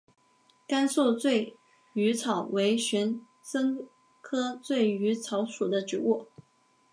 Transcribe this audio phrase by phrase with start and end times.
[0.67, 1.55] 甘肃醉
[1.93, 3.77] 鱼草为玄参
[4.19, 6.25] 科醉鱼草属的植物。